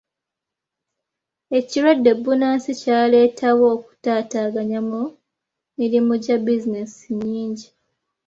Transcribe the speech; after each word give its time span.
Ekirwadde 1.57 2.11
bbunansi 2.17 2.71
kyaleetawo 2.81 3.63
okutaataaganya 3.75 4.79
mu 4.89 5.01
mirimu 5.77 6.13
gya 6.23 6.37
bizinensi 6.45 7.07
nnyingi. 7.15 7.67